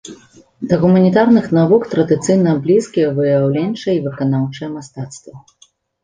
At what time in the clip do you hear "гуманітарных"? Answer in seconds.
0.83-1.43